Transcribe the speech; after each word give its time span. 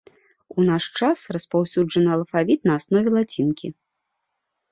У 0.61 0.63
наш 0.69 0.83
час 1.01 1.19
распаўсюджаны 1.35 2.09
алфавіт 2.15 2.59
на 2.69 2.77
аснове 2.79 3.09
лацінкі. 3.17 3.67